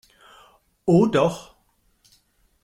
Oh 0.87 1.05
doch! 1.05 1.53